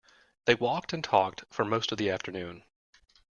[0.45, 2.63] They walked and talked for most of the afternoon.